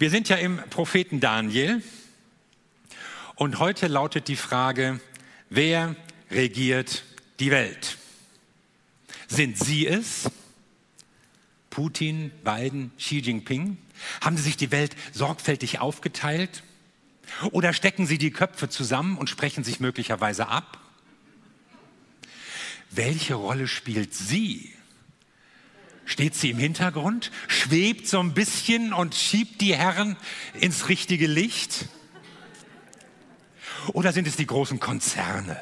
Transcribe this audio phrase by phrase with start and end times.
[0.00, 1.82] Wir sind ja im Propheten Daniel
[3.34, 5.00] und heute lautet die Frage,
[5.50, 5.96] wer
[6.30, 7.02] regiert
[7.40, 7.98] die Welt?
[9.26, 10.30] Sind Sie es?
[11.70, 13.76] Putin, Biden, Xi Jinping?
[14.20, 16.62] Haben Sie sich die Welt sorgfältig aufgeteilt?
[17.50, 20.78] Oder stecken Sie die Köpfe zusammen und sprechen sich möglicherweise ab?
[22.92, 24.72] Welche Rolle spielt sie?
[26.08, 30.16] Steht sie im Hintergrund, schwebt so ein bisschen und schiebt die Herren
[30.58, 31.84] ins richtige Licht?
[33.92, 35.60] Oder sind es die großen Konzerne?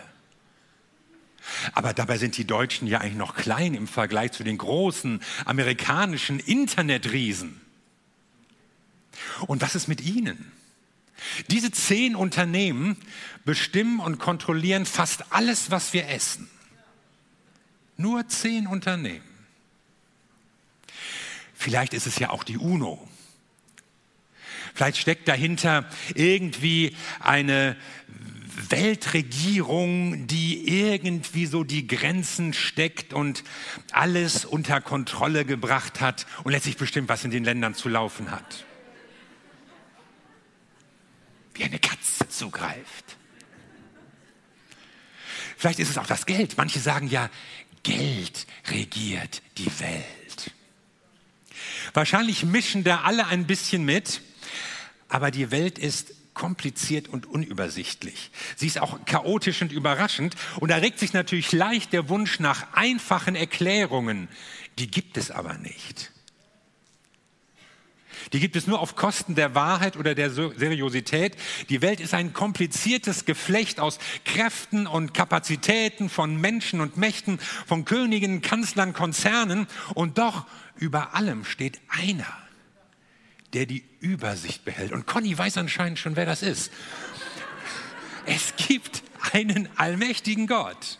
[1.73, 6.39] Aber dabei sind die Deutschen ja eigentlich noch klein im Vergleich zu den großen amerikanischen
[6.39, 7.61] Internetriesen.
[9.49, 10.53] Und was ist mit ihnen?
[11.51, 12.97] Diese zehn Unternehmen
[13.45, 16.49] bestimmen und kontrollieren fast alles, was wir essen.
[17.97, 19.36] Nur zehn Unternehmen.
[21.67, 23.09] Vielleicht ist es ja auch die UNO.
[24.73, 25.85] Vielleicht steckt dahinter
[26.15, 27.77] irgendwie eine
[28.71, 33.43] Weltregierung, die irgendwie so die Grenzen steckt und
[33.91, 38.65] alles unter Kontrolle gebracht hat und letztlich bestimmt, was in den Ländern zu laufen hat.
[41.55, 43.17] Wie eine Katze zugreift.
[45.57, 46.57] Vielleicht ist es auch das Geld.
[46.57, 47.29] Manche sagen ja,
[47.83, 50.26] Geld regiert die Welt.
[51.97, 54.21] Wahrscheinlich mischen da alle ein bisschen mit,
[55.09, 58.31] aber die Welt ist kompliziert und unübersichtlich.
[58.55, 62.75] Sie ist auch chaotisch und überraschend und da regt sich natürlich leicht der Wunsch nach
[62.75, 64.29] einfachen Erklärungen.
[64.79, 66.13] Die gibt es aber nicht.
[68.33, 71.37] Die gibt es nur auf Kosten der Wahrheit oder der Seriosität.
[71.69, 77.85] Die Welt ist ein kompliziertes Geflecht aus Kräften und Kapazitäten von Menschen und Mächten, von
[77.85, 79.67] Königen, Kanzlern, Konzernen.
[79.95, 80.47] Und doch
[80.77, 82.27] über allem steht einer,
[83.53, 84.93] der die Übersicht behält.
[84.93, 86.73] Und Conny weiß anscheinend schon, wer das ist.
[88.27, 89.03] Es gibt
[89.33, 90.99] einen allmächtigen Gott,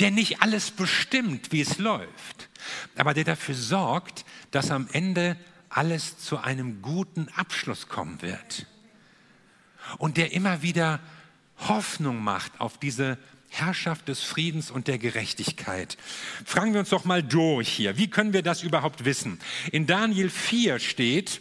[0.00, 2.48] der nicht alles bestimmt, wie es läuft,
[2.96, 5.36] aber der dafür sorgt, dass am Ende
[5.68, 8.66] alles zu einem guten Abschluss kommen wird.
[9.98, 11.00] Und der immer wieder
[11.68, 13.18] Hoffnung macht auf diese
[13.48, 15.98] Herrschaft des Friedens und der Gerechtigkeit.
[16.44, 17.96] Fragen wir uns doch mal durch hier.
[17.98, 19.40] Wie können wir das überhaupt wissen?
[19.72, 21.40] In Daniel 4 steht,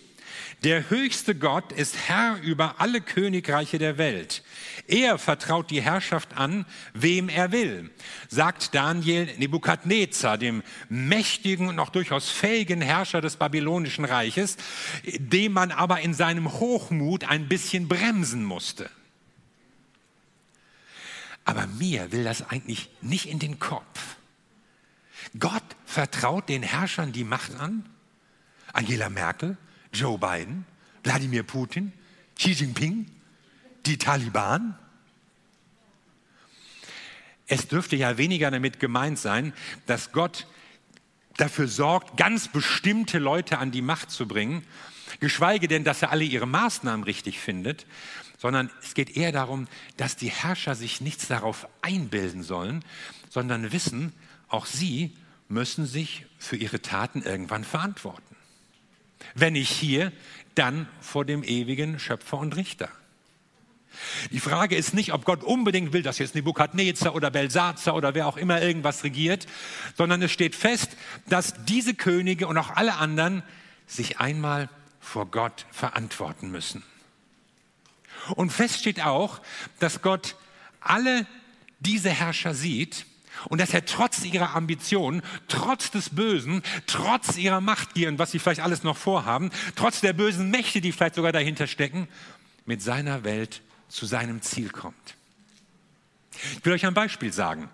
[0.63, 4.43] der höchste Gott ist Herr über alle Königreiche der Welt.
[4.87, 7.89] Er vertraut die Herrschaft an, wem er will,
[8.27, 14.57] sagt Daniel Nebukadnezar, dem mächtigen und noch durchaus fähigen Herrscher des babylonischen Reiches,
[15.05, 18.89] dem man aber in seinem Hochmut ein bisschen bremsen musste.
[21.45, 24.17] Aber mir will das eigentlich nicht in den Kopf.
[25.37, 27.87] Gott vertraut den Herrschern die Macht an.
[28.73, 29.57] Angela Merkel,
[29.93, 30.65] Joe Biden,
[31.03, 31.93] Wladimir Putin,
[32.35, 33.09] Xi Jinping,
[33.85, 34.77] die Taliban.
[37.47, 39.53] Es dürfte ja weniger damit gemeint sein,
[39.87, 40.47] dass Gott
[41.37, 44.63] dafür sorgt, ganz bestimmte Leute an die Macht zu bringen,
[45.19, 47.85] geschweige denn, dass er alle ihre Maßnahmen richtig findet,
[48.37, 49.67] sondern es geht eher darum,
[49.97, 52.83] dass die Herrscher sich nichts darauf einbilden sollen,
[53.29, 54.13] sondern wissen,
[54.47, 55.15] auch sie
[55.47, 58.35] müssen sich für ihre Taten irgendwann verantworten.
[59.35, 60.11] Wenn nicht hier,
[60.55, 62.89] dann vor dem ewigen Schöpfer und Richter.
[64.31, 68.27] Die Frage ist nicht, ob Gott unbedingt will, dass jetzt Nebukadnezar oder Belsazar oder wer
[68.27, 69.47] auch immer irgendwas regiert,
[69.97, 70.95] sondern es steht fest,
[71.27, 73.43] dass diese Könige und auch alle anderen
[73.87, 74.69] sich einmal
[74.99, 76.83] vor Gott verantworten müssen.
[78.35, 79.41] Und fest steht auch,
[79.79, 80.35] dass Gott
[80.81, 81.25] alle
[81.79, 83.05] diese Herrscher sieht
[83.47, 88.39] und dass er trotz ihrer Ambitionen, trotz des Bösen, trotz ihrer Machtgier und was sie
[88.39, 92.07] vielleicht alles noch vorhaben, trotz der bösen Mächte, die vielleicht sogar dahinter stecken,
[92.65, 95.15] mit seiner Welt zu seinem Ziel kommt.
[96.57, 97.69] Ich will euch ein Beispiel sagen.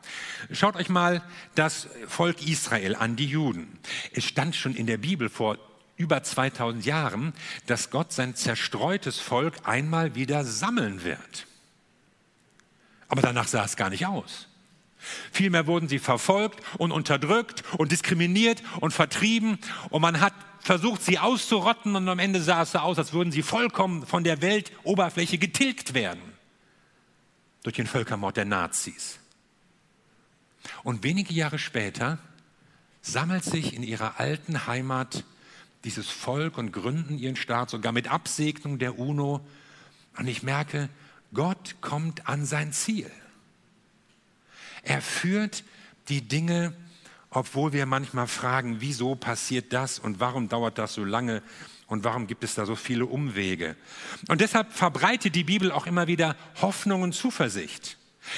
[0.52, 1.22] Schaut euch mal
[1.54, 3.80] das Volk Israel an, die Juden.
[4.14, 5.58] Es stand schon in der Bibel vor
[5.98, 7.34] über 2000 Jahren,
[7.68, 11.48] dass Gott sein zerstreutes Volk einmal wieder sammeln wird.
[13.08, 14.48] Aber danach sah es gar nicht aus.
[15.32, 19.60] Vielmehr wurden sie verfolgt und unterdrückt und diskriminiert und vertrieben
[19.90, 23.32] und man hat versucht, sie auszurotten und am Ende sah es so aus, als würden
[23.32, 26.22] sie vollkommen von der Weltoberfläche getilgt werden
[27.62, 29.20] durch den Völkermord der Nazis.
[30.84, 32.18] Und wenige Jahre später
[33.02, 35.24] sammelt sich in ihrer alten Heimat
[35.84, 39.46] dieses Volk und gründen ihren Staat sogar mit Absegnung der UNO.
[40.18, 40.90] Und ich merke,
[41.34, 43.12] Gott kommt an sein Ziel.
[44.86, 45.64] Er führt
[46.08, 46.74] die Dinge
[47.36, 51.44] obwohl wir manchmal fragen, wieso passiert das und warum dauert das so lange
[51.88, 53.76] und warum gibt es da so viele Umwege.
[54.30, 57.98] Und deshalb verbreitet die Bibel auch immer wieder Hoffnung und Zuversicht,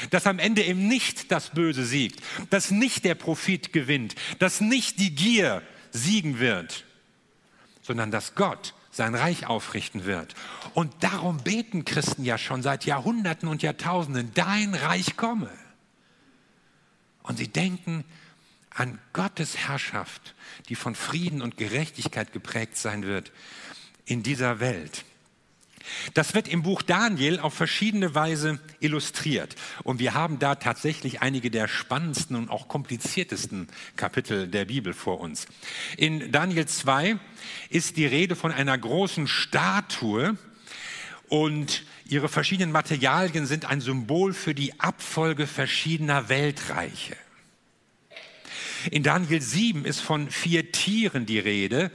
[0.09, 4.99] dass am Ende eben nicht das Böse siegt, dass nicht der Profit gewinnt, dass nicht
[4.99, 5.61] die Gier
[5.91, 6.83] siegen wird,
[7.83, 10.33] sondern dass Gott sein Reich aufrichten wird.
[10.73, 15.51] Und darum beten Christen ja schon seit Jahrhunderten und Jahrtausenden, dein Reich komme.
[17.27, 18.03] Und sie denken
[18.69, 20.35] an Gottes Herrschaft,
[20.69, 23.31] die von Frieden und Gerechtigkeit geprägt sein wird
[24.05, 25.03] in dieser Welt.
[26.13, 29.55] Das wird im Buch Daniel auf verschiedene Weise illustriert.
[29.83, 35.19] Und wir haben da tatsächlich einige der spannendsten und auch kompliziertesten Kapitel der Bibel vor
[35.19, 35.47] uns.
[35.95, 37.17] In Daniel 2
[37.69, 40.37] ist die Rede von einer großen Statue
[41.29, 47.15] und ihre verschiedenen Materialien sind ein Symbol für die Abfolge verschiedener Weltreiche.
[48.91, 51.91] In Daniel 7 ist von vier Tieren die Rede,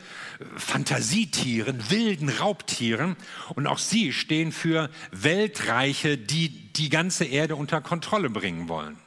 [0.57, 3.17] Fantasietieren, wilden Raubtieren.
[3.55, 8.99] Und auch sie stehen für Weltreiche, die die ganze Erde unter Kontrolle bringen wollen.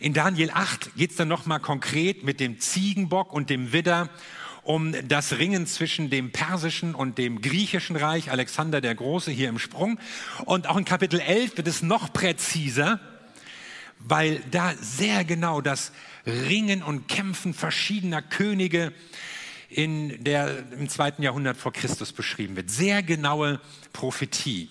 [0.00, 4.08] In Daniel 8 geht es dann nochmal konkret mit dem Ziegenbock und dem Widder
[4.68, 9.58] um das Ringen zwischen dem persischen und dem griechischen Reich, Alexander der Große hier im
[9.58, 9.98] Sprung.
[10.44, 13.00] Und auch in Kapitel 11 wird es noch präziser
[14.00, 15.92] weil da sehr genau das
[16.26, 18.92] Ringen und Kämpfen verschiedener Könige
[19.68, 22.70] in der, im zweiten Jahrhundert vor Christus beschrieben wird.
[22.70, 23.60] Sehr genaue
[23.92, 24.68] Prophetie.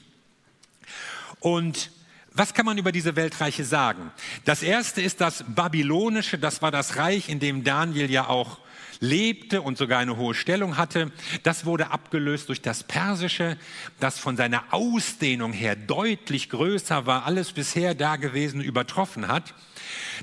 [1.40, 1.92] Und
[2.32, 4.12] was kann man über diese Weltreiche sagen?
[4.46, 8.60] Das erste ist das Babylonische, das war das Reich, in dem Daniel ja auch
[9.00, 11.12] lebte und sogar eine hohe Stellung hatte.
[11.44, 13.58] Das wurde abgelöst durch das Persische,
[14.00, 19.54] das von seiner Ausdehnung her deutlich größer war, alles bisher Dagewesene übertroffen hat.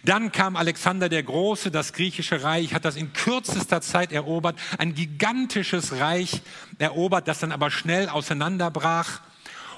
[0.05, 4.95] Dann kam Alexander der Große, das griechische Reich, hat das in kürzester Zeit erobert, ein
[4.95, 6.43] gigantisches Reich
[6.79, 9.21] erobert, das dann aber schnell auseinanderbrach.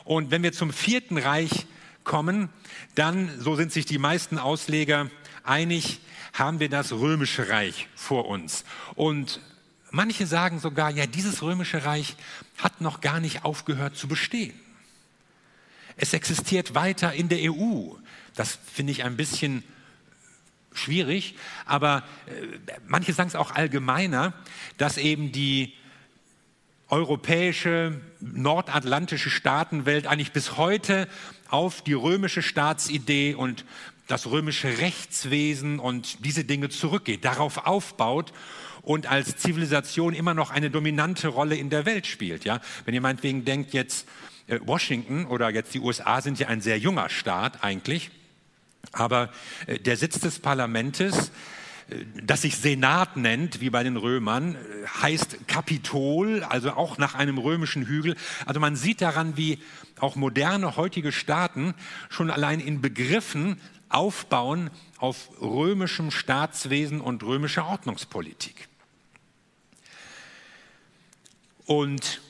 [0.05, 1.67] Und wenn wir zum vierten Reich
[2.05, 2.49] kommen,
[2.95, 5.11] dann, so sind sich die meisten Ausleger
[5.49, 6.01] einig,
[6.33, 8.65] haben wir das römische Reich vor uns.
[8.95, 9.41] Und
[9.91, 12.17] manche sagen sogar, ja, dieses römische Reich
[12.59, 14.59] hat noch gar nicht aufgehört zu bestehen.
[15.97, 17.95] Es existiert weiter in der EU.
[18.35, 19.63] Das finde ich ein bisschen
[20.75, 24.35] schwierig, aber äh, manche sagen es auch allgemeiner,
[24.77, 25.73] dass eben die
[26.89, 31.09] europäische, nordatlantische Staatenwelt eigentlich bis heute
[31.49, 33.65] auf die römische Staatsidee und
[34.07, 38.33] das römische Rechtswesen und diese Dinge zurückgeht, darauf aufbaut
[38.83, 42.45] und als Zivilisation immer noch eine dominante Rolle in der Welt spielt.
[42.45, 42.61] Ja?
[42.85, 44.07] Wenn ihr meinetwegen denkt, jetzt
[44.47, 48.11] äh, Washington oder jetzt die USA sind ja ein sehr junger Staat eigentlich,
[48.93, 49.31] aber
[49.67, 51.11] äh, der Sitz des Parlaments äh,
[52.23, 54.57] das sich Senat nennt, wie bei den Römern,
[55.03, 58.17] heißt Kapitol, also auch nach einem römischen Hügel.
[58.45, 59.59] Also man sieht daran, wie
[59.99, 61.75] auch moderne heutige Staaten
[62.09, 68.69] schon allein in Begriffen aufbauen auf römischem Staatswesen und römischer Ordnungspolitik.
[71.67, 72.21] Und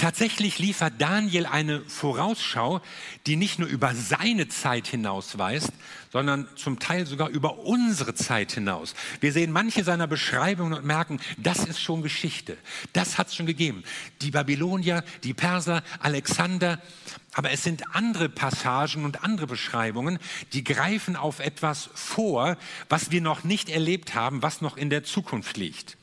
[0.00, 2.80] Tatsächlich liefert Daniel eine Vorausschau,
[3.26, 5.70] die nicht nur über seine Zeit hinausweist,
[6.10, 8.94] sondern zum Teil sogar über unsere Zeit hinaus.
[9.20, 12.56] Wir sehen manche seiner Beschreibungen und merken, das ist schon Geschichte.
[12.94, 13.84] Das hat es schon gegeben.
[14.22, 16.80] Die Babylonier, die Perser, Alexander.
[17.32, 20.18] Aber es sind andere Passagen und andere Beschreibungen,
[20.52, 22.56] die greifen auf etwas vor,
[22.88, 25.96] was wir noch nicht erlebt haben, was noch in der Zukunft liegt.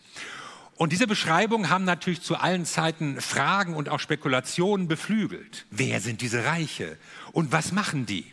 [0.78, 5.66] Und diese Beschreibungen haben natürlich zu allen Zeiten Fragen und auch Spekulationen beflügelt.
[5.72, 6.98] Wer sind diese Reiche
[7.32, 8.26] und was machen die?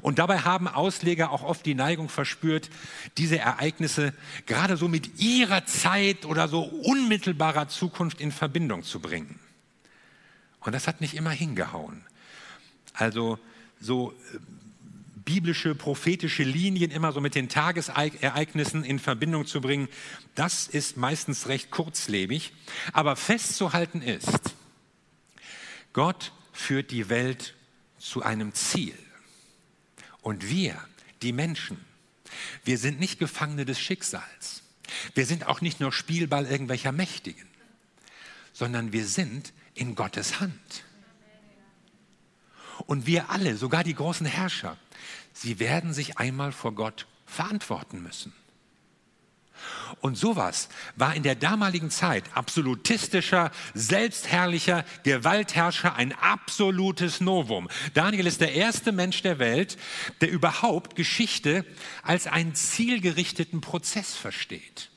[0.00, 2.70] Und dabei haben Ausleger auch oft die Neigung verspürt,
[3.18, 4.14] diese Ereignisse
[4.46, 9.38] gerade so mit ihrer Zeit oder so unmittelbarer Zukunft in Verbindung zu bringen.
[10.68, 12.04] Und das hat nicht immer hingehauen.
[12.92, 13.38] Also
[13.80, 14.38] so äh,
[15.24, 19.88] biblische, prophetische Linien immer so mit den Tagesereignissen in Verbindung zu bringen,
[20.34, 22.52] das ist meistens recht kurzlebig.
[22.92, 24.56] Aber festzuhalten ist,
[25.94, 27.54] Gott führt die Welt
[27.98, 28.98] zu einem Ziel.
[30.20, 30.78] Und wir,
[31.22, 31.82] die Menschen,
[32.66, 34.64] wir sind nicht Gefangene des Schicksals.
[35.14, 37.48] Wir sind auch nicht nur Spielball irgendwelcher Mächtigen,
[38.52, 40.84] sondern wir sind in Gottes Hand.
[42.86, 44.76] Und wir alle, sogar die großen Herrscher,
[45.32, 48.32] Sie werden sich einmal vor Gott verantworten müssen.
[50.00, 57.68] Und sowas war in der damaligen Zeit absolutistischer, selbstherrlicher Gewaltherrscher ein absolutes Novum.
[57.94, 59.76] Daniel ist der erste Mensch der Welt,
[60.20, 61.64] der überhaupt Geschichte
[62.02, 64.90] als einen zielgerichteten Prozess versteht.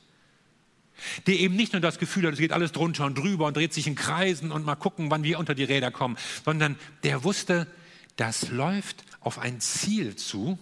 [1.28, 3.74] Der eben nicht nur das Gefühl hat, es geht alles drunter und drüber und dreht
[3.74, 7.68] sich in Kreisen und mal gucken, wann wir unter die Räder kommen, sondern der wusste,
[8.16, 10.60] das läuft auf ein Ziel zu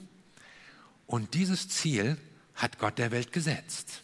[1.08, 2.18] und dieses Ziel
[2.56, 4.02] hat Gott der Welt gesetzt.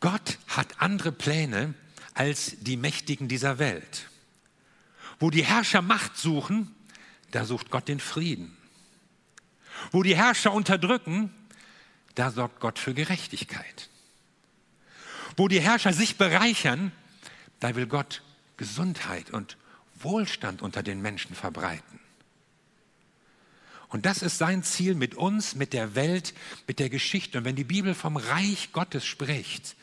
[0.00, 1.74] Gott hat andere Pläne
[2.14, 4.08] als die Mächtigen dieser Welt.
[5.18, 6.74] Wo die Herrscher Macht suchen,
[7.30, 8.56] da sucht Gott den Frieden.
[9.92, 11.32] Wo die Herrscher unterdrücken,
[12.14, 13.88] da sorgt Gott für Gerechtigkeit.
[15.36, 16.92] Wo die Herrscher sich bereichern,
[17.60, 18.22] da will Gott
[18.56, 19.56] Gesundheit und
[19.98, 22.00] Wohlstand unter den Menschen verbreiten.
[23.90, 26.32] Und das ist sein Ziel mit uns, mit der Welt,
[26.68, 27.38] mit der Geschichte.
[27.38, 29.74] Und wenn die Bibel vom Reich Gottes spricht,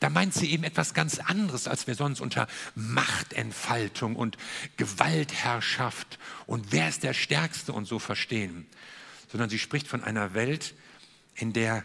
[0.00, 4.38] dann meint sie eben etwas ganz anderes, als wir sonst unter Machtentfaltung und
[4.78, 8.66] Gewaltherrschaft und wer ist der Stärkste und so verstehen,
[9.30, 10.74] sondern sie spricht von einer Welt,
[11.40, 11.84] in der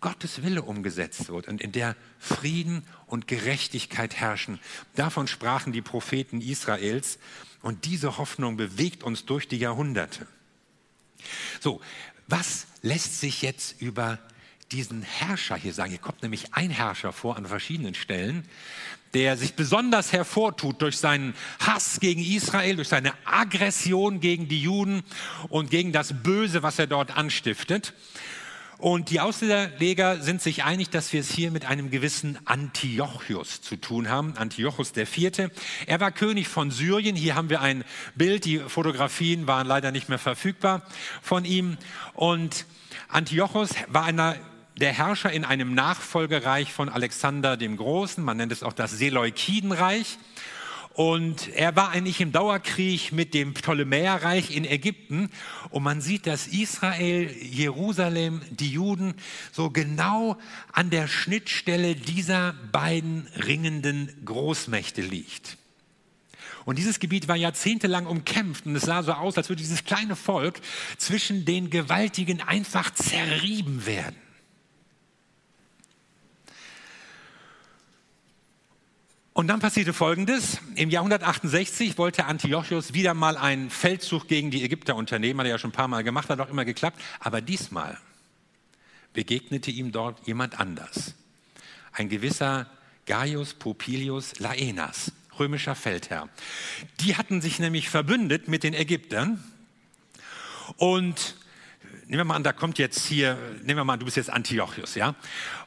[0.00, 4.58] Gottes Wille umgesetzt wird und in der Frieden und Gerechtigkeit herrschen.
[4.94, 7.18] Davon sprachen die Propheten Israels
[7.60, 10.26] und diese Hoffnung bewegt uns durch die Jahrhunderte.
[11.60, 11.82] So,
[12.28, 14.18] was lässt sich jetzt über
[14.72, 15.90] diesen Herrscher hier sagen?
[15.90, 18.48] Hier kommt nämlich ein Herrscher vor an verschiedenen Stellen,
[19.12, 25.02] der sich besonders hervortut durch seinen Hass gegen Israel, durch seine Aggression gegen die Juden
[25.48, 27.92] und gegen das Böse, was er dort anstiftet.
[28.80, 33.76] Und die Ausleger sind sich einig, dass wir es hier mit einem gewissen Antiochus zu
[33.76, 34.38] tun haben.
[34.38, 35.50] Antiochus Vierte.
[35.86, 37.14] Er war König von Syrien.
[37.14, 37.84] Hier haben wir ein
[38.14, 38.46] Bild.
[38.46, 40.82] Die Fotografien waren leider nicht mehr verfügbar
[41.20, 41.76] von ihm.
[42.14, 42.64] Und
[43.08, 44.36] Antiochus war einer
[44.78, 48.24] der Herrscher in einem Nachfolgereich von Alexander dem Großen.
[48.24, 50.16] Man nennt es auch das Seleukidenreich.
[51.00, 55.30] Und er war eigentlich im Dauerkrieg mit dem Ptolemäerreich in Ägypten.
[55.70, 59.14] Und man sieht, dass Israel, Jerusalem, die Juden
[59.50, 60.36] so genau
[60.74, 65.56] an der Schnittstelle dieser beiden ringenden Großmächte liegt.
[66.66, 70.16] Und dieses Gebiet war jahrzehntelang umkämpft und es sah so aus, als würde dieses kleine
[70.16, 70.60] Volk
[70.98, 74.16] zwischen den Gewaltigen einfach zerrieben werden.
[79.40, 80.58] Und dann passierte Folgendes.
[80.74, 85.40] Im Jahr 168 wollte Antiochus wieder mal einen Feldzug gegen die Ägypter unternehmen.
[85.40, 87.00] Hat er ja schon ein paar Mal gemacht, hat auch immer geklappt.
[87.20, 87.96] Aber diesmal
[89.14, 91.14] begegnete ihm dort jemand anders.
[91.92, 92.66] Ein gewisser
[93.06, 96.28] Gaius Popilius Laenas, römischer Feldherr.
[97.00, 99.42] Die hatten sich nämlich verbündet mit den Ägyptern.
[100.76, 101.34] Und
[102.04, 104.28] nehmen wir mal an, da kommt jetzt hier, nehmen wir mal an, du bist jetzt
[104.28, 105.14] Antiochus, ja?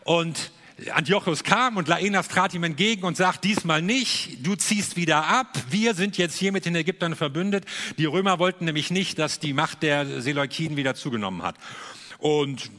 [0.03, 0.51] Und
[0.91, 5.57] Antiochus kam und Laenas trat ihm entgegen und sagt, diesmal nicht, du ziehst wieder ab,
[5.69, 7.65] wir sind jetzt hier mit den Ägyptern verbündet.
[7.97, 11.55] Die Römer wollten nämlich nicht, dass die Macht der Seleukiden wieder zugenommen hat.
[12.17, 12.71] Und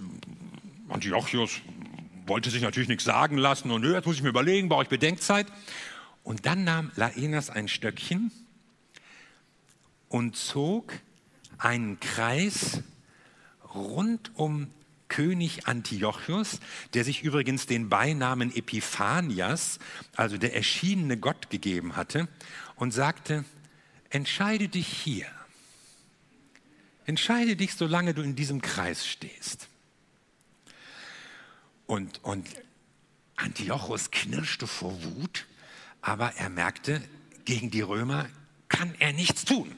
[0.89, 1.61] Antiochus
[2.27, 4.89] wollte sich natürlich nichts sagen lassen und nö, jetzt muss ich mir überlegen, brauche ich
[4.89, 5.47] Bedenkzeit.
[6.23, 8.33] Und dann nahm Laenas ein Stöckchen
[10.09, 10.93] und zog
[11.59, 12.83] einen Kreis
[13.75, 14.71] rund um
[15.09, 16.61] König Antiochus,
[16.95, 19.79] der sich übrigens den Beinamen Epiphanias,
[20.17, 22.29] also der erschienene Gott, gegeben hatte,
[22.77, 23.45] und sagte,
[24.11, 25.27] entscheide dich hier.
[27.07, 29.69] Entscheide dich, solange du in diesem Kreis stehst.
[31.87, 32.49] Und, und
[33.37, 35.47] Antiochus knirschte vor Wut,
[36.01, 37.03] aber er merkte,
[37.45, 38.27] gegen die Römer
[38.69, 39.71] kann er nichts tun.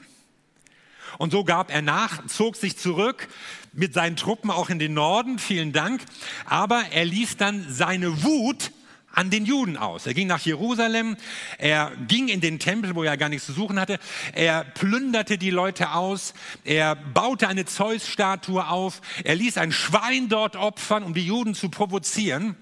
[1.17, 3.27] Und so gab er nach, zog sich zurück
[3.73, 6.01] mit seinen Truppen auch in den Norden, vielen Dank.
[6.45, 8.71] Aber er ließ dann seine Wut
[9.17, 10.05] an den Juden aus.
[10.05, 11.17] Er ging nach Jerusalem,
[11.57, 13.97] er ging in den Tempel, wo er gar nichts zu suchen hatte,
[14.33, 20.55] er plünderte die Leute aus, er baute eine Zeus-Statue auf, er ließ ein Schwein dort
[20.55, 22.55] opfern, um die Juden zu provozieren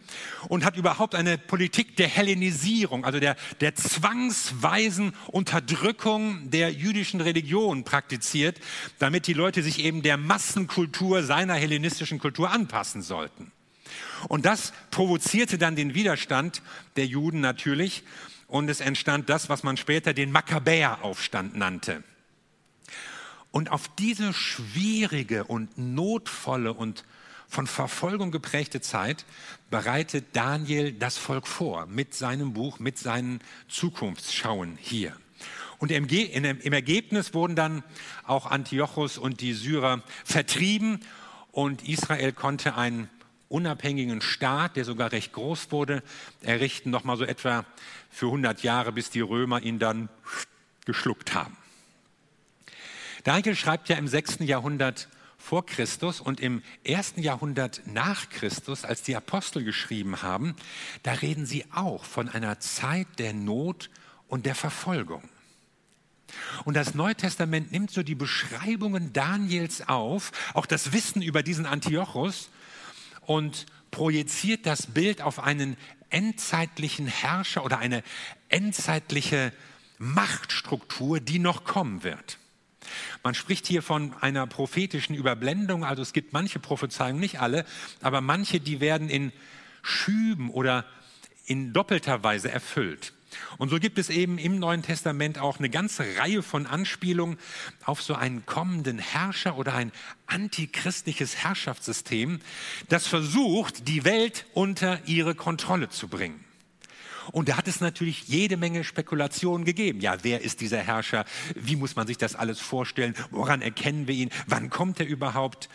[0.47, 7.83] und hat überhaupt eine Politik der Hellenisierung, also der, der zwangsweisen Unterdrückung der jüdischen Religion
[7.83, 8.61] praktiziert,
[8.97, 13.51] damit die Leute sich eben der Massenkultur seiner hellenistischen Kultur anpassen sollten.
[14.27, 16.61] Und das provozierte dann den Widerstand
[16.95, 18.03] der Juden natürlich
[18.47, 22.03] und es entstand das, was man später den Makkabäeraufstand nannte.
[23.51, 27.05] Und auf diese schwierige und notvolle und
[27.47, 29.25] von Verfolgung geprägte Zeit
[29.69, 33.39] bereitet Daniel das Volk vor mit seinem Buch, mit seinen
[33.69, 35.15] Zukunftsschauen hier.
[35.77, 36.07] Und im,
[36.73, 37.83] Ergebnis wurden dann
[38.25, 40.99] auch Antiochus und die Syrer vertrieben
[41.51, 43.09] und Israel konnte einen
[43.49, 46.03] unabhängigen Staat, der sogar recht groß wurde,
[46.41, 47.65] errichten, noch mal so etwa
[48.09, 50.09] für 100 Jahre, bis die Römer ihn dann
[50.85, 51.55] geschluckt haben.
[53.23, 54.39] Daniel schreibt ja im 6.
[54.41, 60.55] Jahrhundert vor Christus und im ersten Jahrhundert nach Christus, als die Apostel geschrieben haben,
[61.03, 63.89] da reden sie auch von einer Zeit der Not
[64.27, 65.23] und der Verfolgung.
[66.65, 71.65] Und das Neue Testament nimmt so die Beschreibungen Daniels auf, auch das Wissen über diesen
[71.65, 72.49] Antiochus
[73.25, 75.77] und projiziert das Bild auf einen
[76.09, 78.03] endzeitlichen Herrscher oder eine
[78.49, 79.51] endzeitliche
[79.97, 82.37] Machtstruktur, die noch kommen wird.
[83.23, 87.65] Man spricht hier von einer prophetischen Überblendung, also es gibt manche Prophezeiungen, nicht alle,
[88.01, 89.31] aber manche, die werden in
[89.81, 90.85] Schüben oder
[91.45, 93.13] in doppelter Weise erfüllt.
[93.57, 97.37] Und so gibt es eben im Neuen Testament auch eine ganze Reihe von Anspielungen
[97.83, 99.91] auf so einen kommenden Herrscher oder ein
[100.27, 102.39] antichristliches Herrschaftssystem,
[102.89, 106.43] das versucht, die Welt unter ihre Kontrolle zu bringen.
[107.31, 109.99] Und da hat es natürlich jede Menge Spekulationen gegeben.
[109.99, 111.25] Ja, wer ist dieser Herrscher?
[111.55, 113.15] Wie muss man sich das alles vorstellen?
[113.31, 114.29] Woran erkennen wir ihn?
[114.47, 115.69] Wann kommt er überhaupt?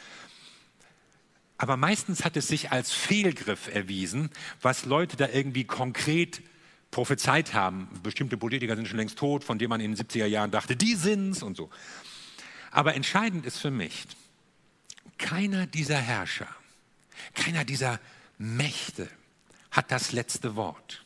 [1.58, 4.30] Aber meistens hat es sich als Fehlgriff erwiesen,
[4.62, 6.40] was Leute da irgendwie konkret
[6.90, 7.88] prophezeit haben.
[8.02, 10.94] Bestimmte Politiker sind schon längst tot, von denen man in den 70er Jahren dachte, die
[10.94, 11.70] sind's und so.
[12.70, 14.06] Aber entscheidend ist für mich,
[15.18, 16.48] keiner dieser Herrscher,
[17.34, 18.00] keiner dieser
[18.38, 19.08] Mächte
[19.70, 21.04] hat das letzte Wort.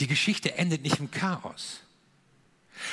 [0.00, 1.80] Die Geschichte endet nicht im Chaos.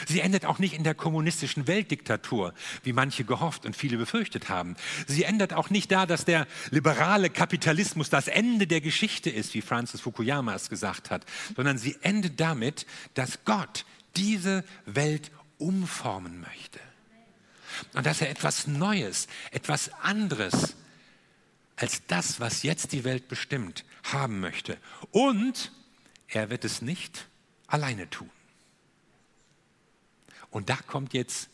[0.08, 2.54] Sie endet auch nicht in der kommunistischen Weltdiktatur,
[2.84, 4.76] wie manche gehofft und viele befürchtet haben.
[5.08, 9.62] Sie endet auch nicht da, dass der liberale Kapitalismus das Ende der Geschichte ist, wie
[9.62, 11.26] Francis Fukuyama es gesagt hat,
[11.56, 16.80] sondern sie endet damit, dass Gott diese Welt umformen möchte.
[17.94, 20.76] Und dass er etwas Neues, etwas anderes
[21.76, 24.78] als das, was jetzt die Welt bestimmt, haben möchte.
[25.12, 25.72] Und
[26.28, 27.28] er wird es nicht
[27.68, 28.30] alleine tun.
[30.52, 31.50] Und da kommt jetzt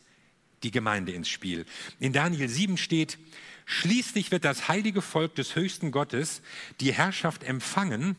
[0.62, 1.66] die Gemeinde ins Spiel.
[2.00, 3.18] In Daniel 7 steht,
[3.66, 6.42] schließlich wird das heilige Volk des höchsten Gottes
[6.80, 8.16] die Herrschaft empfangen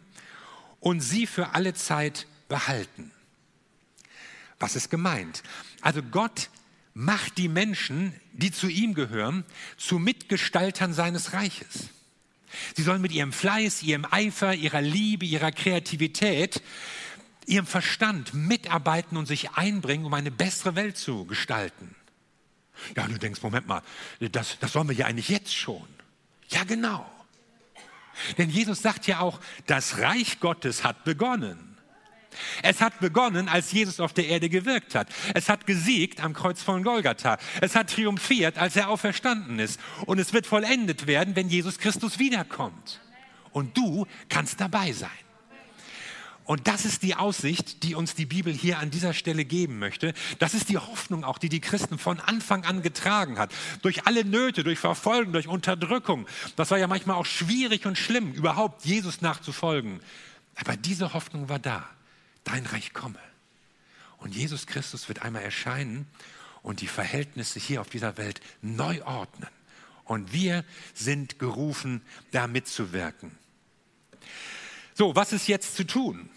[0.79, 3.11] und sie für alle Zeit behalten.
[4.59, 5.44] Was ist gemeint?
[5.81, 6.50] Also Gott
[6.94, 9.44] macht die Menschen, die zu ihm gehören,
[9.77, 11.90] zu Mitgestaltern seines Reiches.
[12.75, 16.61] Sie sollen mit ihrem Fleiß, ihrem Eifer, ihrer Liebe, ihrer Kreativität
[17.46, 21.96] ihrem Verstand mitarbeiten und sich einbringen, um eine bessere Welt zu gestalten.
[22.96, 23.81] Ja, du denkst, Moment mal,
[24.20, 25.88] das, das sollen wir ja eigentlich jetzt schon.
[26.50, 27.10] Ja, genau.
[28.38, 31.75] Denn Jesus sagt ja auch, das Reich Gottes hat begonnen.
[32.64, 35.08] Es hat begonnen, als Jesus auf der Erde gewirkt hat.
[35.34, 37.38] Es hat gesiegt am Kreuz von Golgatha.
[37.62, 39.79] Es hat triumphiert, als er auferstanden ist.
[40.05, 43.01] Und es wird vollendet werden, wenn Jesus Christus wiederkommt.
[43.51, 45.10] Und du kannst dabei sein.
[46.46, 50.14] Und das ist die Aussicht, die uns die Bibel hier an dieser Stelle geben möchte.
[50.38, 53.51] Das ist die Hoffnung auch, die die Christen von Anfang an getragen hat.
[53.81, 56.27] Durch alle Nöte, durch Verfolgung, durch Unterdrückung.
[56.55, 60.00] Das war ja manchmal auch schwierig und schlimm, überhaupt Jesus nachzufolgen.
[60.55, 61.90] Aber diese Hoffnung war da.
[62.44, 63.20] Dein Reich komme.
[64.20, 66.08] Und Jesus Christus wird einmal erscheinen
[66.62, 69.50] und die Verhältnisse hier auf dieser Welt neu ordnen.
[70.03, 73.31] Und wir sind gerufen, da mitzuwirken.
[74.98, 76.29] So, was ist jetzt zu tun?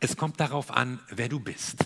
[0.00, 1.76] Es kommt darauf an, wer du bist.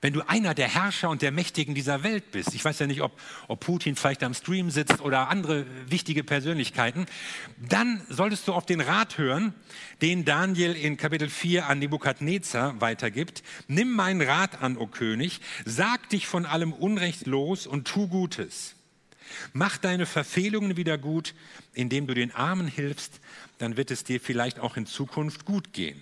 [0.00, 3.02] Wenn du einer der Herrscher und der Mächtigen dieser Welt bist, ich weiß ja nicht,
[3.02, 3.12] ob,
[3.48, 7.04] ob Putin vielleicht am Stream sitzt oder andere wichtige Persönlichkeiten,
[7.58, 9.52] dann solltest du auf den Rat hören,
[10.00, 13.42] den Daniel in Kapitel 4 an Nebukadnezar weitergibt.
[13.68, 18.74] Nimm meinen Rat an, o König, sag dich von allem Unrecht los und tu Gutes.
[19.52, 21.34] Mach deine Verfehlungen wieder gut,
[21.74, 23.20] indem du den Armen hilfst,
[23.58, 26.00] dann wird es dir vielleicht auch in Zukunft gut gehen.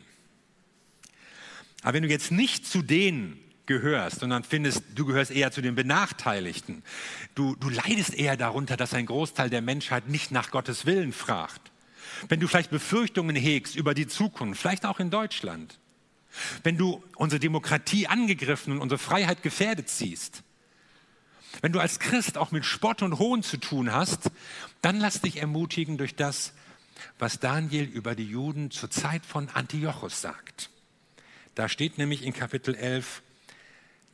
[1.83, 5.75] Aber wenn du jetzt nicht zu denen gehörst, sondern findest, du gehörst eher zu den
[5.75, 6.83] Benachteiligten,
[7.35, 11.71] du, du leidest eher darunter, dass ein Großteil der Menschheit nicht nach Gottes Willen fragt,
[12.29, 15.79] wenn du vielleicht Befürchtungen hegst über die Zukunft, vielleicht auch in Deutschland,
[16.63, 20.43] wenn du unsere Demokratie angegriffen und unsere Freiheit gefährdet siehst,
[21.61, 24.31] wenn du als Christ auch mit Spott und Hohn zu tun hast,
[24.83, 26.53] dann lass dich ermutigen durch das,
[27.19, 30.71] was Daniel über die Juden zur Zeit von Antiochus sagt.
[31.55, 33.23] Da steht nämlich in Kapitel 11,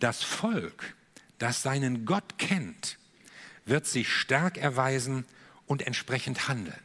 [0.01, 0.95] das Volk,
[1.39, 2.99] das seinen Gott kennt,
[3.65, 5.25] wird sich stark erweisen
[5.67, 6.81] und entsprechend handeln.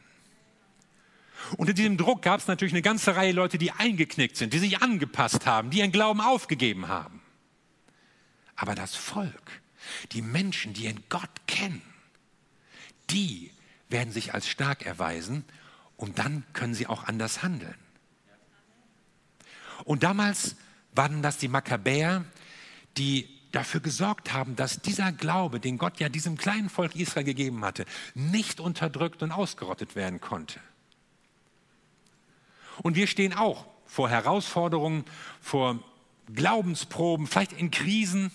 [1.56, 4.80] Unter diesem Druck gab es natürlich eine ganze Reihe Leute, die eingeknickt sind, die sich
[4.80, 7.20] angepasst haben, die ihren Glauben aufgegeben haben.
[8.54, 9.60] Aber das Volk,
[10.12, 11.82] die Menschen, die ihren Gott kennen,
[13.10, 13.50] die
[13.88, 15.44] werden sich als stark erweisen
[15.96, 17.74] und dann können sie auch anders handeln.
[19.84, 20.56] Und damals
[20.94, 22.24] waren das die Makkabäer,
[22.96, 27.64] die dafür gesorgt haben, dass dieser Glaube, den Gott ja diesem kleinen Volk Israel gegeben
[27.64, 30.58] hatte, nicht unterdrückt und ausgerottet werden konnte.
[32.82, 35.04] Und wir stehen auch vor Herausforderungen,
[35.40, 35.78] vor
[36.32, 38.30] Glaubensproben, vielleicht in Krisen.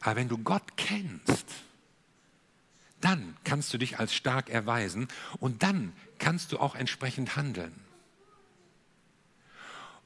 [0.00, 1.46] Aber wenn du Gott kennst,
[3.00, 5.08] dann kannst du dich als stark erweisen
[5.38, 7.74] und dann kannst du auch entsprechend handeln.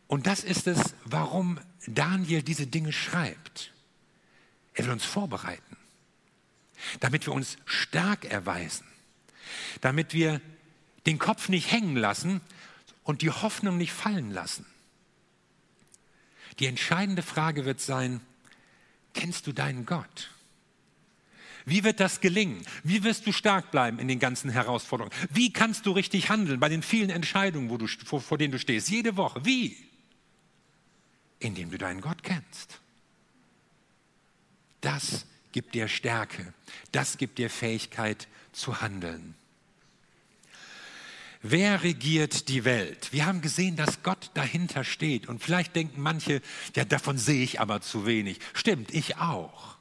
[0.06, 3.72] Und das ist es, warum Daniel diese Dinge schreibt.
[4.74, 5.76] Er will uns vorbereiten,
[7.00, 8.86] damit wir uns stark erweisen,
[9.80, 10.40] damit wir
[11.06, 12.40] den Kopf nicht hängen lassen
[13.04, 14.66] und die Hoffnung nicht fallen lassen.
[16.58, 18.20] Die entscheidende Frage wird sein,
[19.14, 20.30] kennst du deinen Gott?
[21.64, 22.64] Wie wird das gelingen?
[22.82, 25.14] Wie wirst du stark bleiben in den ganzen Herausforderungen?
[25.30, 28.58] Wie kannst du richtig handeln bei den vielen Entscheidungen, wo du, vor, vor denen du
[28.58, 29.44] stehst, jede Woche?
[29.44, 29.76] Wie?
[31.38, 32.80] Indem du deinen Gott kennst.
[34.80, 36.52] Das gibt dir Stärke.
[36.90, 39.34] Das gibt dir Fähigkeit zu handeln.
[41.42, 43.12] Wer regiert die Welt?
[43.12, 45.28] Wir haben gesehen, dass Gott dahinter steht.
[45.28, 46.40] Und vielleicht denken manche,
[46.76, 48.38] ja, davon sehe ich aber zu wenig.
[48.54, 49.76] Stimmt, ich auch.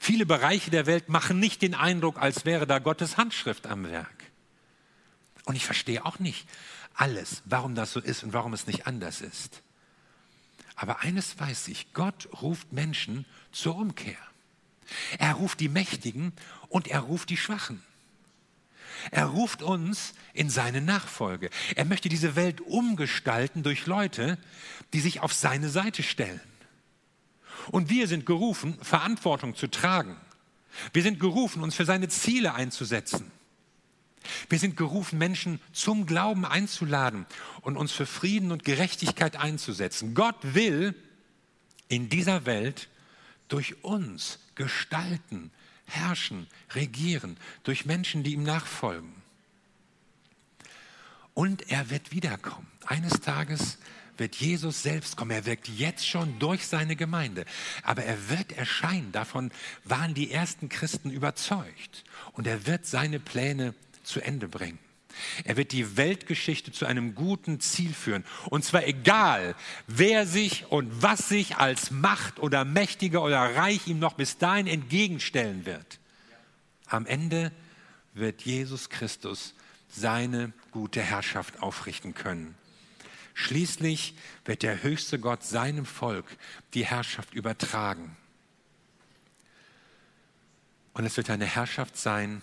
[0.00, 4.24] Viele Bereiche der Welt machen nicht den Eindruck, als wäre da Gottes Handschrift am Werk.
[5.44, 6.48] Und ich verstehe auch nicht
[6.94, 9.62] alles, warum das so ist und warum es nicht anders ist.
[10.76, 14.16] Aber eines weiß ich, Gott ruft Menschen zur Umkehr.
[15.18, 16.32] Er ruft die Mächtigen
[16.68, 17.82] und er ruft die Schwachen.
[19.10, 21.50] Er ruft uns in seine Nachfolge.
[21.76, 24.38] Er möchte diese Welt umgestalten durch Leute,
[24.92, 26.40] die sich auf seine Seite stellen.
[27.70, 30.16] Und wir sind gerufen, Verantwortung zu tragen.
[30.92, 33.30] Wir sind gerufen, uns für seine Ziele einzusetzen.
[34.48, 37.26] Wir sind gerufen, Menschen zum Glauben einzuladen
[37.60, 40.14] und uns für Frieden und Gerechtigkeit einzusetzen.
[40.14, 40.94] Gott will
[41.88, 42.88] in dieser Welt
[43.48, 45.50] durch uns gestalten,
[45.86, 49.12] herrschen, regieren, durch Menschen, die ihm nachfolgen.
[51.34, 52.68] Und er wird wiederkommen.
[52.86, 53.78] Eines Tages
[54.16, 55.32] wird Jesus selbst kommen.
[55.32, 57.44] Er wirkt jetzt schon durch seine Gemeinde.
[57.82, 59.10] Aber er wird erscheinen.
[59.12, 59.50] Davon
[59.82, 62.04] waren die ersten Christen überzeugt.
[62.32, 64.78] Und er wird seine Pläne zu Ende bringen.
[65.44, 68.24] Er wird die Weltgeschichte zu einem guten Ziel führen.
[68.50, 69.54] Und zwar egal,
[69.86, 74.66] wer sich und was sich als Macht oder Mächtiger oder Reich ihm noch bis dahin
[74.66, 75.98] entgegenstellen wird.
[76.86, 77.52] Am Ende
[78.12, 79.54] wird Jesus Christus
[79.88, 82.54] seine gute Herrschaft aufrichten können.
[83.34, 86.26] Schließlich wird der höchste Gott seinem Volk
[86.72, 88.16] die Herrschaft übertragen.
[90.94, 92.42] Und es wird eine Herrschaft sein,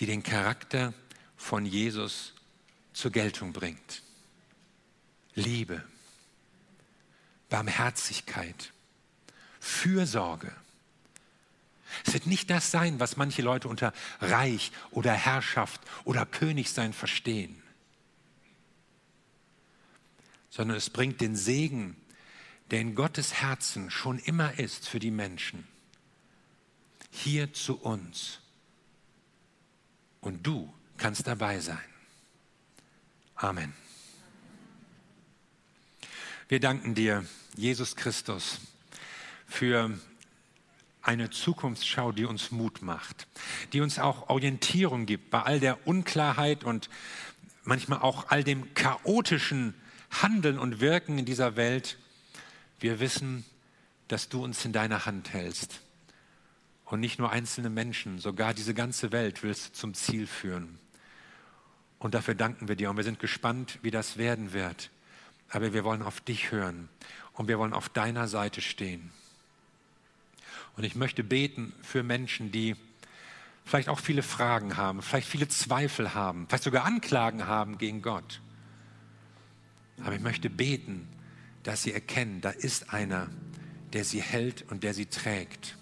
[0.00, 0.94] die den Charakter
[1.38, 2.34] von Jesus
[2.92, 4.02] zur Geltung bringt.
[5.34, 5.82] Liebe,
[7.48, 8.74] Barmherzigkeit,
[9.60, 10.54] Fürsorge.
[12.04, 17.62] Es wird nicht das sein, was manche Leute unter Reich oder Herrschaft oder Königsein verstehen
[20.58, 21.96] sondern es bringt den Segen,
[22.72, 25.68] der in Gottes Herzen schon immer ist für die Menschen,
[27.10, 28.40] hier zu uns.
[30.20, 31.80] Und du kannst dabei sein.
[33.34, 33.72] Amen.
[36.48, 37.24] Wir danken dir,
[37.56, 38.58] Jesus Christus,
[39.46, 39.98] für
[41.02, 43.26] eine Zukunftsschau, die uns Mut macht,
[43.72, 46.90] die uns auch Orientierung gibt bei all der Unklarheit und
[47.64, 49.74] manchmal auch all dem chaotischen
[50.10, 51.98] Handeln und Wirken in dieser Welt,
[52.80, 53.44] wir wissen,
[54.08, 55.80] dass du uns in deiner Hand hältst.
[56.84, 60.78] Und nicht nur einzelne Menschen, sogar diese ganze Welt willst du zum Ziel führen.
[61.98, 62.90] Und dafür danken wir dir.
[62.90, 64.90] Und wir sind gespannt, wie das werden wird.
[65.50, 66.88] Aber wir wollen auf dich hören.
[67.32, 69.10] Und wir wollen auf deiner Seite stehen.
[70.76, 72.76] Und ich möchte beten für Menschen, die
[73.64, 78.40] vielleicht auch viele Fragen haben, vielleicht viele Zweifel haben, vielleicht sogar Anklagen haben gegen Gott.
[80.04, 81.08] Aber ich möchte beten,
[81.64, 83.28] dass sie erkennen, da ist einer,
[83.92, 85.76] der sie hält und der sie trägt.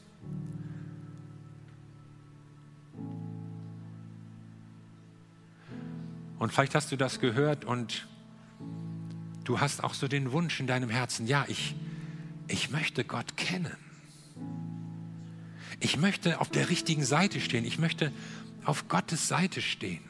[6.39, 8.07] Und vielleicht hast du das gehört und
[9.45, 11.75] du hast auch so den Wunsch in deinem Herzen, ja, ich,
[12.49, 13.77] ich möchte Gott kennen.
[15.81, 17.65] Ich möchte auf der richtigen Seite stehen.
[17.65, 18.13] Ich möchte
[18.65, 20.03] auf Gottes Seite stehen.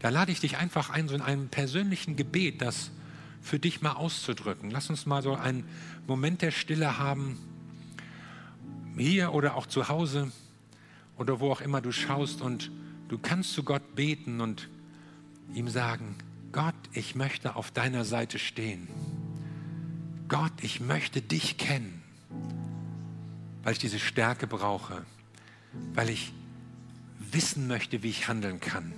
[0.00, 2.90] Da lade ich dich einfach ein, so in einem persönlichen Gebet, das
[3.42, 4.70] für dich mal auszudrücken.
[4.70, 5.64] Lass uns mal so einen
[6.06, 7.38] Moment der Stille haben,
[8.96, 10.32] hier oder auch zu Hause.
[11.16, 12.70] oder wo auch immer du schaust und
[13.08, 14.68] du kannst zu Gott beten und
[15.54, 16.16] ihm sagen,
[16.52, 18.88] Gott, ich möchte auf deiner Seite stehen.
[20.28, 22.02] Gott, ich möchte dich kennen,
[23.62, 25.04] weil ich diese Stärke brauche,
[25.94, 26.32] weil ich
[27.18, 28.92] wissen möchte, wie ich handeln kann.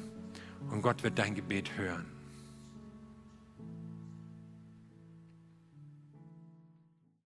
[0.71, 2.07] Und Gott wird dein Gebet hören.